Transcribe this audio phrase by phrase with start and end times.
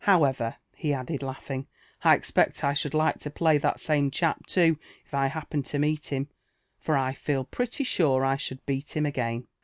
[0.05, 1.67] However," he added, latigliing,
[2.03, 5.77] I ex()ect I should like to play that same cliap too if I happened to
[5.77, 6.27] meet him,
[6.79, 9.45] for I feel preily sure 1 should brat him again.